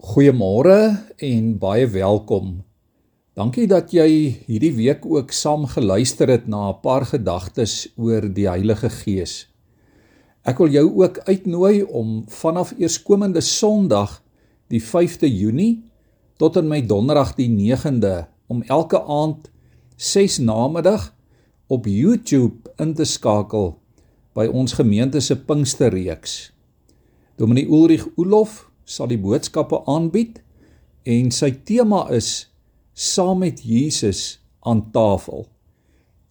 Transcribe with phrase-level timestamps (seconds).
[0.00, 2.62] Goeiemôre en baie welkom.
[3.36, 4.06] Dankie dat jy
[4.48, 9.48] hierdie week ook saam geluister het na 'n paar gedagtes oor die Heilige Gees.
[10.44, 14.22] Ek wil jou ook uitnooi om vanaf eerskomende Sondag,
[14.68, 15.84] die 5de Junie,
[16.38, 19.50] tot en met Donderdag die 9de om elke aand
[19.96, 21.14] 6 namiddag
[21.68, 23.78] op YouTube in te skakel
[24.32, 26.52] by ons gemeente se Pinksterreeks.
[27.36, 30.40] Dominee Ulrich Ulof sal die boodskappe aanbied
[31.08, 32.48] en sy tema is
[32.94, 35.46] saam met Jesus aan tafel.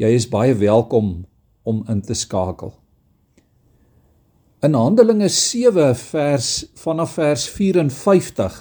[0.00, 1.24] Jy is baie welkom
[1.68, 2.72] om in te skakel.
[4.64, 6.50] In Handelinge 7 vers
[6.82, 8.58] vanaf vers 54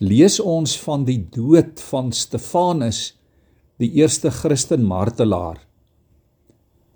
[0.00, 3.14] lees ons van die dood van Stefanus,
[3.80, 5.60] die eerste Christen martelaar.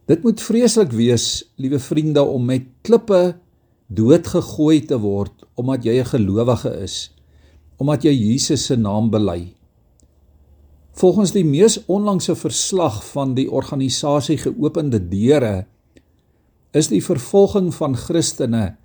[0.08, 3.38] Dit moet vreeslik wees, liewe vriende, om met klippe
[3.88, 7.10] doodgegooi te word omdat jy 'n gelowige is,
[7.76, 9.54] omdat jy Jesus se naam bely.
[10.94, 15.66] Volgens die mees onlangse verslag van die organisasie Geopende Deure
[16.72, 18.76] is die vervolging van Christene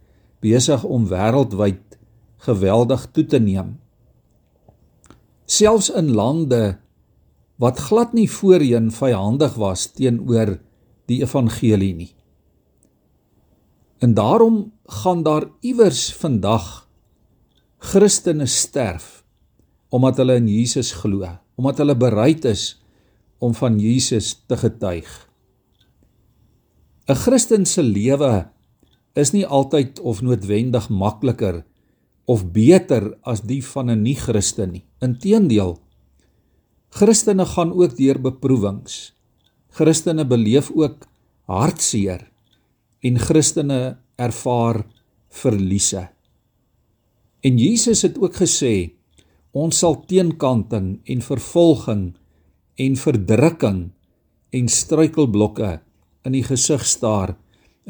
[0.42, 1.98] besig om wêreldwyd
[2.38, 3.78] geweldig toe te neem.
[5.46, 6.78] Selfs in lande
[7.60, 10.58] wat glad nie voorheen vyandig was teenoor
[11.12, 12.14] die evangelie nie.
[14.00, 16.88] En daarom gaan daar iewers vandag
[17.78, 19.24] Christene sterf
[19.90, 21.26] omdat hulle in Jesus glo,
[21.58, 22.78] omdat hulle bereid is
[23.42, 25.10] om van Jesus te getuig.
[27.10, 28.50] 'n Christen se lewe
[29.18, 31.64] is nie altyd of noodwendig makliker
[32.30, 34.86] of beter as die van 'n nie-Christen nie.
[35.02, 35.80] Inteendeel,
[36.90, 39.16] Christene gaan ook deur beproewings.
[39.70, 41.08] Christene beleef ook
[41.46, 42.30] hartseer
[43.06, 44.84] en Christene ervaar
[45.30, 46.08] verliese.
[47.42, 48.92] En Jesus het ook gesê
[49.52, 52.04] ons sal teenkanting en vervolging
[52.80, 53.80] en verdrukking
[54.56, 55.80] en struikelblokke
[56.28, 57.36] in die gesig staar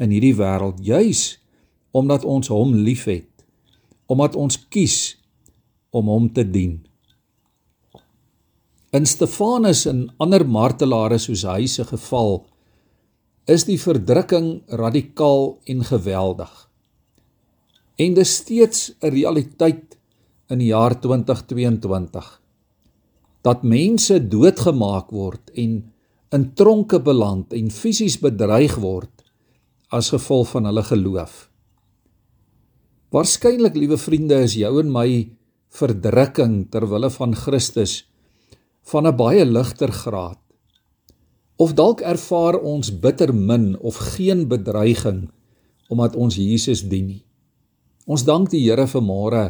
[0.00, 1.40] in hierdie wêreld juis
[1.96, 3.26] omdat ons hom liefhet
[4.10, 4.96] omdat ons kies
[5.94, 6.80] om hom te dien.
[8.90, 12.40] In Stefanus en ander martelare soos hy se geval
[13.46, 16.50] is die verdrukking radikaal en geweldig.
[17.96, 19.98] En dis steeds 'n realiteit
[20.48, 22.40] in die jaar 2022
[23.42, 25.92] dat mense doodgemaak word en
[26.30, 29.24] in tronke beland en fisies bedreig word
[29.88, 31.48] as gevolg van hulle geloof.
[33.10, 35.30] Waarskynlik, liewe vriende, is jou en my
[35.74, 38.04] verdrukking ter wille van Christus
[38.90, 40.38] van 'n baie ligter graad.
[41.60, 45.28] Of dalk ervaar ons bitter min of geen bedreiging
[45.92, 47.24] omdat ons Jesus dien nie.
[48.06, 49.42] Ons dank die Here vir môre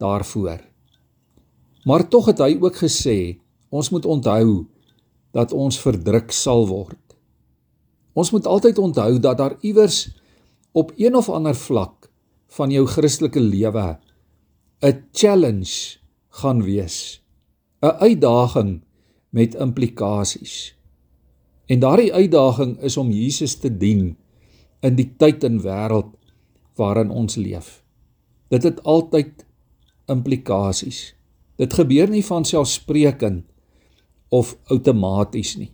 [0.00, 0.62] daarvoor.
[1.84, 4.64] Maar tog het hy ook gesê, ons moet onthou
[5.34, 7.00] dat ons verdruk sal word.
[8.14, 10.06] Ons moet altyd onthou dat daar iewers
[10.72, 12.08] op een of ander vlak
[12.56, 13.98] van jou Christelike lewe
[14.82, 15.98] 'n challenge
[16.28, 17.20] gaan wees.
[17.82, 18.80] 'n Uitdaging
[19.30, 20.74] met implikasies.
[21.72, 24.10] En daardie uitdaging is om Jesus te dien
[24.84, 26.10] in die tyd en wêreld
[26.76, 27.78] waarin ons leef.
[28.52, 29.46] Dit het altyd
[30.12, 31.14] implikasies.
[31.56, 33.46] Dit gebeur nie van selfsprekend
[34.28, 35.70] of outomaties nie.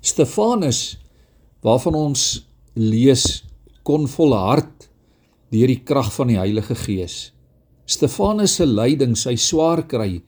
[0.00, 0.96] Stefanus
[1.64, 2.24] waarvan ons
[2.78, 3.26] lees
[3.84, 4.88] kon volhard
[5.52, 7.34] deur die krag van die Heilige Gees.
[7.88, 10.22] Stefanus se lyding, sy swaar kry,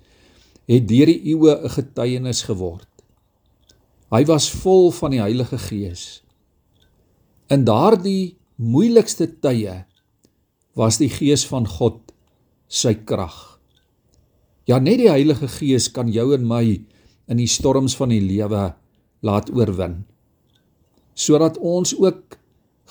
[0.68, 2.89] het deur die eeue 'n getuienis geword.
[4.10, 6.22] Hy was vol van die Heilige Gees.
[7.46, 9.84] In daardie moeilikste tye
[10.74, 12.00] was die Gees van God
[12.66, 13.36] sy krag.
[14.66, 16.64] Ja, net die Heilige Gees kan jou en my
[17.30, 18.72] in die storms van die lewe
[19.22, 20.00] laat oorwin.
[21.14, 22.34] Sodat ons ook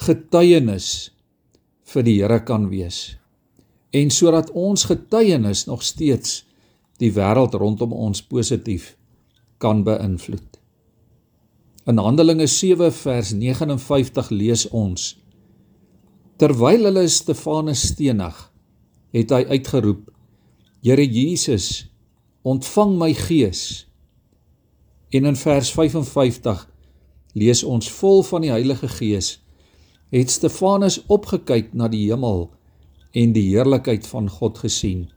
[0.07, 1.09] getuienis
[1.91, 3.17] vir die Here kan wees.
[3.91, 6.45] En sodat ons getuienis nog steeds
[7.03, 8.93] die wêreld rondom ons positief
[9.59, 10.48] kan beïnvloed.
[11.89, 15.17] In Handelinge 7 vers 59 lees ons:
[16.37, 18.35] Terwyl hulle Stefanus stenig,
[19.09, 20.03] het hy uitgeroep:
[20.85, 21.87] Here Jesus,
[22.45, 23.61] ontvang my gees.
[25.09, 26.61] En in vers 55
[27.33, 29.31] lees ons vol van die Heilige Gees
[30.13, 32.51] het Stefanus opgekyk na die hemel
[33.17, 35.07] en die heerlikheid van God gesien.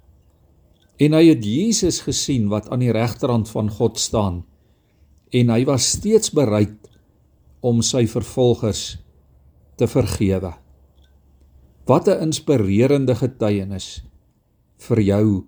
[0.96, 4.40] En hy het Jesus gesien wat aan die regterhand van God staan
[5.32, 6.76] en hy was steeds bereid
[7.64, 8.98] om sy vervolgers
[9.80, 10.52] te vergewe.
[11.86, 14.02] Wat 'n inspirerende getuienis
[14.78, 15.46] vir jou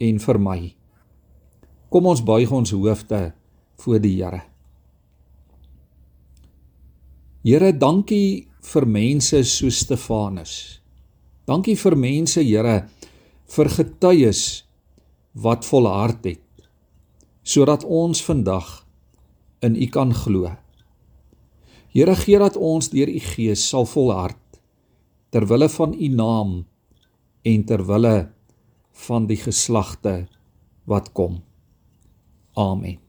[0.00, 0.74] en vir my.
[1.90, 3.32] Kom ons buig ons hoofde
[3.76, 4.42] voor die Here.
[7.44, 10.80] Here, dankie vir mense so Stefanus.
[11.46, 12.88] Dankie vir mense, Here,
[13.46, 14.64] vir getuies
[15.34, 16.40] wat volhard het
[17.44, 18.83] sodat ons vandag
[19.64, 20.52] in U kan glo.
[21.94, 24.40] Here gee dat ons deur U Gees sal volhard
[25.34, 26.50] ter wille van U naam
[27.42, 28.16] en ter wille
[29.06, 30.26] van die geslagte
[30.86, 31.40] wat kom.
[32.54, 33.03] Amen.